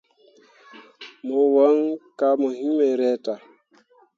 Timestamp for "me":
2.77-2.85